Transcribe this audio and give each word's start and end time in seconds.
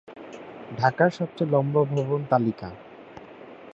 ঢাকায় 0.71 1.13
সবচেয়ে 1.17 1.51
লম্বা 1.53 1.81
ভবন 1.91 2.21
তালিকা 2.25 2.69